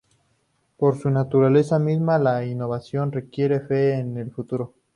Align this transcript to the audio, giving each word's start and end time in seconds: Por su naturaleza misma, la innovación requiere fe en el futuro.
Por 0.77 0.97
su 0.97 1.11
naturaleza 1.11 1.77
misma, 1.77 2.17
la 2.17 2.43
innovación 2.43 3.11
requiere 3.11 3.59
fe 3.59 3.99
en 3.99 4.17
el 4.17 4.31
futuro. 4.31 4.73